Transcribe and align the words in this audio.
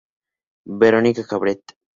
Verónica 0.81 1.23
Crabtree. 1.27 1.77